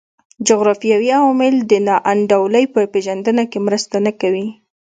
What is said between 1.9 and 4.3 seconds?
انډولۍ په پېژندنه کې مرسته نه